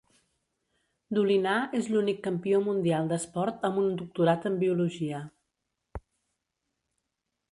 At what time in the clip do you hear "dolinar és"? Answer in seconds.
1.17-1.89